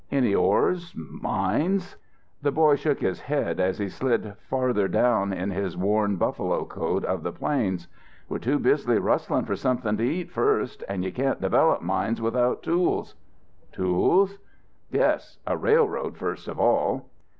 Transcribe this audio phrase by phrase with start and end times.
[0.11, 1.95] "Any ores mines?"
[2.41, 7.05] The boy shook his head as he slid farther down in his worn buffalo coat
[7.05, 7.87] of the plains.
[8.27, 10.83] "We're too busy rustling for something to eat first.
[10.89, 13.13] And you can't develop mines without tools."
[13.71, 14.39] "Tools?"
[14.89, 17.07] "Yes, a railroad first of all."